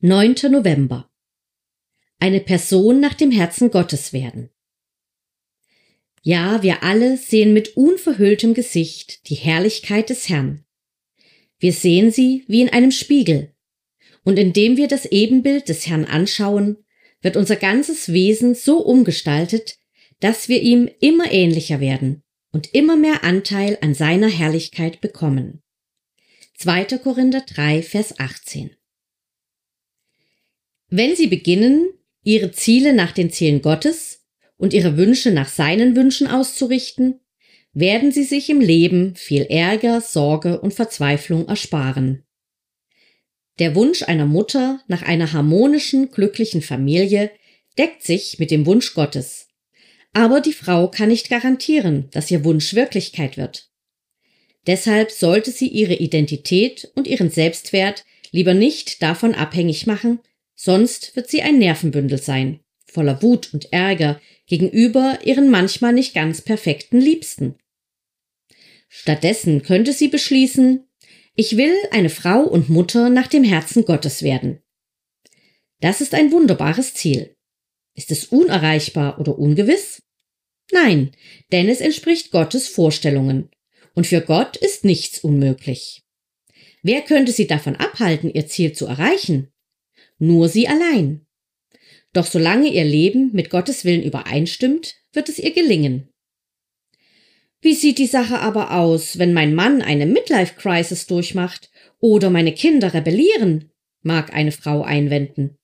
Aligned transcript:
9. 0.00 0.36
November. 0.52 1.10
Eine 2.20 2.38
Person 2.38 3.00
nach 3.00 3.14
dem 3.14 3.32
Herzen 3.32 3.72
Gottes 3.72 4.12
werden. 4.12 4.48
Ja, 6.22 6.62
wir 6.62 6.84
alle 6.84 7.16
sehen 7.16 7.52
mit 7.52 7.76
unverhülltem 7.76 8.54
Gesicht 8.54 9.28
die 9.28 9.34
Herrlichkeit 9.34 10.08
des 10.08 10.28
Herrn. 10.28 10.64
Wir 11.58 11.72
sehen 11.72 12.12
sie 12.12 12.44
wie 12.46 12.62
in 12.62 12.68
einem 12.68 12.92
Spiegel. 12.92 13.52
Und 14.22 14.38
indem 14.38 14.76
wir 14.76 14.86
das 14.86 15.04
Ebenbild 15.04 15.68
des 15.68 15.88
Herrn 15.88 16.04
anschauen, 16.04 16.76
wird 17.20 17.36
unser 17.36 17.56
ganzes 17.56 18.12
Wesen 18.12 18.54
so 18.54 18.78
umgestaltet, 18.78 19.80
dass 20.20 20.48
wir 20.48 20.62
ihm 20.62 20.88
immer 21.00 21.32
ähnlicher 21.32 21.80
werden 21.80 22.22
und 22.52 22.72
immer 22.72 22.96
mehr 22.96 23.24
Anteil 23.24 23.76
an 23.80 23.94
seiner 23.94 24.28
Herrlichkeit 24.28 25.00
bekommen. 25.00 25.60
2. 26.54 26.84
Korinther 26.98 27.40
3, 27.40 27.82
Vers 27.82 28.20
18. 28.20 28.77
Wenn 30.90 31.16
Sie 31.16 31.26
beginnen, 31.26 31.90
Ihre 32.24 32.50
Ziele 32.50 32.92
nach 32.94 33.12
den 33.12 33.30
Zielen 33.30 33.62
Gottes 33.62 34.24
und 34.56 34.72
Ihre 34.72 34.96
Wünsche 34.96 35.30
nach 35.30 35.48
seinen 35.48 35.96
Wünschen 35.96 36.26
auszurichten, 36.26 37.20
werden 37.72 38.10
Sie 38.10 38.24
sich 38.24 38.48
im 38.48 38.60
Leben 38.60 39.14
viel 39.14 39.42
Ärger, 39.42 40.00
Sorge 40.00 40.60
und 40.60 40.74
Verzweiflung 40.74 41.46
ersparen. 41.46 42.24
Der 43.58 43.74
Wunsch 43.74 44.02
einer 44.02 44.26
Mutter 44.26 44.80
nach 44.88 45.02
einer 45.02 45.32
harmonischen, 45.32 46.10
glücklichen 46.10 46.62
Familie 46.62 47.30
deckt 47.76 48.02
sich 48.02 48.38
mit 48.38 48.50
dem 48.50 48.66
Wunsch 48.66 48.94
Gottes. 48.94 49.48
Aber 50.12 50.40
die 50.40 50.52
Frau 50.52 50.88
kann 50.88 51.08
nicht 51.08 51.28
garantieren, 51.28 52.08
dass 52.12 52.30
ihr 52.30 52.44
Wunsch 52.44 52.74
Wirklichkeit 52.74 53.36
wird. 53.36 53.70
Deshalb 54.66 55.10
sollte 55.10 55.50
sie 55.50 55.68
ihre 55.68 55.94
Identität 55.94 56.90
und 56.94 57.06
ihren 57.06 57.30
Selbstwert 57.30 58.04
lieber 58.30 58.54
nicht 58.54 59.02
davon 59.02 59.34
abhängig 59.34 59.86
machen, 59.86 60.20
sonst 60.58 61.14
wird 61.14 61.30
sie 61.30 61.40
ein 61.40 61.58
Nervenbündel 61.58 62.20
sein, 62.20 62.60
voller 62.84 63.22
Wut 63.22 63.54
und 63.54 63.72
Ärger 63.72 64.20
gegenüber 64.46 65.20
ihren 65.24 65.50
manchmal 65.50 65.92
nicht 65.92 66.14
ganz 66.14 66.42
perfekten 66.42 67.00
Liebsten. 67.00 67.54
Stattdessen 68.88 69.62
könnte 69.62 69.92
sie 69.92 70.08
beschließen, 70.08 70.84
ich 71.34 71.56
will 71.56 71.74
eine 71.92 72.10
Frau 72.10 72.40
und 72.40 72.68
Mutter 72.68 73.08
nach 73.08 73.28
dem 73.28 73.44
Herzen 73.44 73.84
Gottes 73.84 74.22
werden. 74.22 74.60
Das 75.80 76.00
ist 76.00 76.12
ein 76.12 76.32
wunderbares 76.32 76.94
Ziel. 76.94 77.36
Ist 77.94 78.10
es 78.10 78.24
unerreichbar 78.24 79.20
oder 79.20 79.38
ungewiss? 79.38 80.02
Nein, 80.72 81.12
denn 81.52 81.68
es 81.68 81.80
entspricht 81.80 82.32
Gottes 82.32 82.66
Vorstellungen. 82.66 83.48
Und 83.94 84.08
für 84.08 84.20
Gott 84.20 84.56
ist 84.56 84.84
nichts 84.84 85.20
unmöglich. 85.20 86.02
Wer 86.82 87.02
könnte 87.02 87.30
sie 87.30 87.46
davon 87.46 87.76
abhalten, 87.76 88.32
ihr 88.32 88.48
Ziel 88.48 88.72
zu 88.72 88.86
erreichen? 88.86 89.52
Nur 90.18 90.48
sie 90.48 90.68
allein. 90.68 91.26
Doch 92.12 92.26
solange 92.26 92.68
ihr 92.68 92.84
Leben 92.84 93.30
mit 93.32 93.50
Gottes 93.50 93.84
Willen 93.84 94.02
übereinstimmt, 94.02 94.96
wird 95.12 95.28
es 95.28 95.38
ihr 95.38 95.52
gelingen. 95.52 96.08
Wie 97.60 97.74
sieht 97.74 97.98
die 97.98 98.06
Sache 98.06 98.38
aber 98.38 98.72
aus, 98.72 99.18
wenn 99.18 99.32
mein 99.32 99.54
Mann 99.54 99.82
eine 99.82 100.06
Midlife-Crisis 100.06 101.06
durchmacht 101.06 101.70
oder 101.98 102.30
meine 102.30 102.52
Kinder 102.52 102.94
rebellieren? 102.94 103.70
mag 104.02 104.32
eine 104.32 104.52
Frau 104.52 104.82
einwenden. 104.82 105.58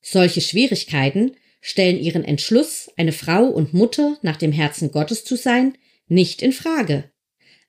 Solche 0.00 0.40
Schwierigkeiten 0.40 1.34
stellen 1.60 1.98
ihren 1.98 2.24
Entschluss, 2.24 2.90
eine 2.96 3.12
Frau 3.12 3.44
und 3.46 3.74
Mutter 3.74 4.18
nach 4.22 4.36
dem 4.36 4.52
Herzen 4.52 4.92
Gottes 4.92 5.24
zu 5.24 5.36
sein, 5.36 5.76
nicht 6.06 6.42
in 6.42 6.52
Frage. 6.52 7.10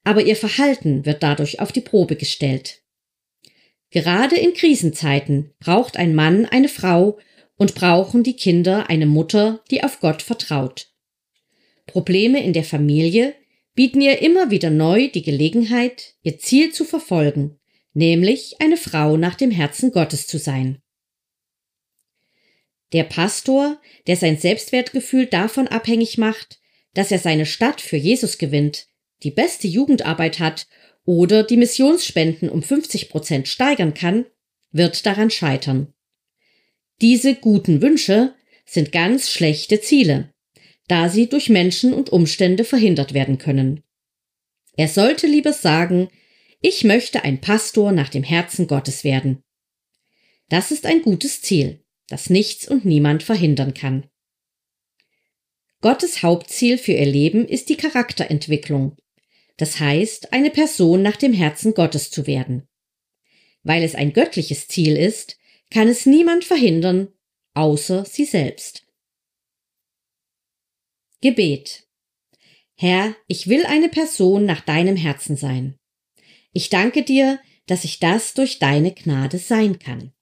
Aber 0.04 0.22
ihr 0.22 0.36
Verhalten 0.36 1.06
wird 1.06 1.24
dadurch 1.24 1.60
auf 1.60 1.72
die 1.72 1.82
Probe 1.82 2.16
gestellt. 2.16 2.82
Gerade 3.92 4.38
in 4.38 4.54
Krisenzeiten 4.54 5.54
braucht 5.60 5.98
ein 5.98 6.14
Mann 6.14 6.46
eine 6.46 6.70
Frau 6.70 7.18
und 7.58 7.76
brauchen 7.76 8.24
die 8.24 8.36
Kinder 8.36 8.90
eine 8.90 9.06
Mutter, 9.06 9.64
die 9.72 9.84
auf 9.84 10.00
Gott 10.00 10.22
vertraut. 10.22 10.92
Probleme 11.88 12.44
in 12.44 12.54
der 12.54 12.64
Familie 12.64 13.36
bieten 13.74 14.02
ihr 14.02 14.22
immer 14.22 14.52
wieder 14.52 14.70
neu 14.70 15.10
die 15.10 15.24
Gelegenheit, 15.24 16.16
ihr 16.22 16.38
Ziel 16.38 16.72
zu 16.72 16.86
verfolgen, 16.86 17.60
nämlich 17.94 18.56
eine 18.60 18.78
Frau 18.78 19.18
nach 19.18 19.36
dem 19.36 19.52
Herzen 19.52 19.92
Gottes 19.92 20.28
zu 20.28 20.38
sein. 20.38 20.82
Der 22.94 23.04
Pastor, 23.04 23.80
der 24.08 24.16
sein 24.16 24.38
Selbstwertgefühl 24.38 25.26
davon 25.26 25.68
abhängig 25.68 26.18
macht, 26.18 26.60
dass 26.94 27.12
er 27.12 27.20
seine 27.20 27.46
Stadt 27.46 27.82
für 27.82 27.98
Jesus 27.98 28.38
gewinnt, 28.38 28.88
die 29.24 29.32
beste 29.32 29.68
Jugendarbeit 29.68 30.40
hat 30.40 30.68
oder 31.10 31.42
die 31.42 31.58
Missionsspenden 31.58 32.50
um 32.50 32.62
50 32.62 33.10
Prozent 33.10 33.48
steigern 33.48 33.96
kann, 33.96 34.28
wird 34.72 35.08
daran 35.08 35.32
scheitern. 35.32 35.92
Diese 37.02 37.34
guten 37.34 37.82
Wünsche 37.82 38.36
sind 38.64 38.92
ganz 38.92 39.32
schlechte 39.32 39.82
Ziele, 39.82 40.32
da 40.88 41.10
sie 41.10 41.28
durch 41.28 41.50
Menschen 41.50 41.96
und 41.96 42.12
Umstände 42.12 42.64
verhindert 42.64 43.16
werden 43.16 43.40
können. 43.40 43.82
Er 44.78 44.88
sollte 44.88 45.26
lieber 45.26 45.52
sagen, 45.52 46.10
ich 46.62 46.84
möchte 46.84 47.24
ein 47.24 47.42
Pastor 47.42 47.92
nach 47.92 48.10
dem 48.10 48.24
Herzen 48.24 48.68
Gottes 48.68 49.04
werden. 49.04 49.42
Das 50.48 50.70
ist 50.70 50.86
ein 50.86 51.02
gutes 51.02 51.42
Ziel, 51.42 51.84
das 52.08 52.30
nichts 52.30 52.68
und 52.68 52.86
niemand 52.86 53.24
verhindern 53.24 53.74
kann. 53.74 54.06
Gottes 55.82 56.22
Hauptziel 56.22 56.78
für 56.78 56.92
ihr 56.92 57.08
Leben 57.08 57.48
ist 57.48 57.70
die 57.70 57.78
Charakterentwicklung 57.78 58.96
das 59.60 59.80
heißt 59.80 60.32
eine 60.32 60.52
Person 60.52 61.02
nach 61.02 61.18
dem 61.18 61.34
Herzen 61.34 61.74
Gottes 61.74 62.10
zu 62.10 62.26
werden. 62.26 62.68
Weil 63.64 63.84
es 63.84 63.94
ein 63.94 64.14
göttliches 64.14 64.70
Ziel 64.70 64.96
ist, 64.96 65.38
kann 65.70 65.90
es 65.90 66.06
niemand 66.06 66.46
verhindern, 66.46 67.10
außer 67.54 68.06
sie 68.06 68.24
selbst. 68.24 68.88
Gebet 71.20 71.86
Herr, 72.76 73.14
ich 73.28 73.48
will 73.48 73.66
eine 73.66 73.90
Person 73.90 74.46
nach 74.46 74.62
deinem 74.62 74.96
Herzen 74.96 75.36
sein. 75.36 75.78
Ich 76.54 76.70
danke 76.70 77.04
dir, 77.04 77.42
dass 77.66 77.84
ich 77.84 78.00
das 78.00 78.34
durch 78.34 78.60
deine 78.60 78.94
Gnade 78.94 79.40
sein 79.40 79.78
kann. 79.78 80.14